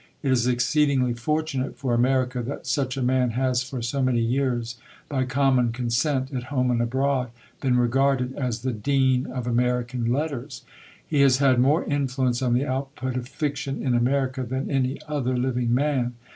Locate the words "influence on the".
11.85-12.65